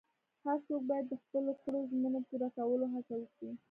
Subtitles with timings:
[0.45, 3.49] هر څوک باید د خپلو کړو ژمنو پوره کولو هڅه وکړي.